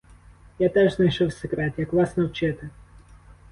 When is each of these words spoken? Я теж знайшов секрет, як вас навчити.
Я 0.59 0.69
теж 0.69 0.95
знайшов 0.95 1.33
секрет, 1.33 1.73
як 1.77 1.93
вас 1.93 2.17
навчити. 2.17 2.69